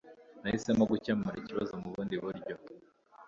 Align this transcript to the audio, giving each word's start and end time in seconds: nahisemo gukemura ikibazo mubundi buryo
nahisemo 0.41 0.83
gukemura 0.91 1.37
ikibazo 1.41 1.71
mubundi 1.81 2.15
buryo 2.23 2.55